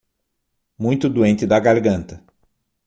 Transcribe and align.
Muito 0.79 1.07
doente 1.07 1.45
da 1.45 1.59
garganta 1.59 2.23